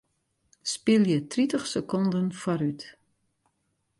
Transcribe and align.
Spylje 0.71 1.17
tritich 1.33 1.65
sekonden 1.73 2.27
foarút. 2.41 2.81